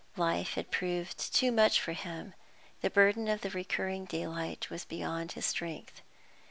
[0.17, 2.33] Life had proved too much for him;
[2.81, 6.01] the burden of the recurring daylight was beyond his strength.